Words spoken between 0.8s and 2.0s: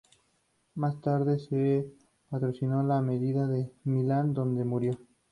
tarde se